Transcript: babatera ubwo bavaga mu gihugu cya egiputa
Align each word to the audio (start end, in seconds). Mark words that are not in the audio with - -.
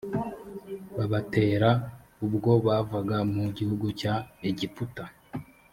babatera 0.97 1.69
ubwo 2.25 2.51
bavaga 2.65 3.17
mu 3.33 3.43
gihugu 3.57 3.87
cya 3.99 4.13
egiputa 4.49 5.03